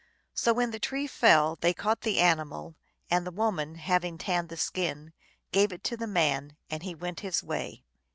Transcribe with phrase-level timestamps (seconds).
[0.33, 2.73] So when the tree fell they caught the animal,
[3.11, 5.13] and the woman, having tanned the skin,
[5.51, 7.83] gave it to the man, and he went his way.